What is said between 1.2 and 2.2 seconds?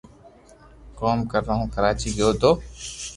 ڪروا ھون ڪراچي